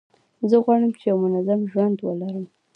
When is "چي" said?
0.99-1.03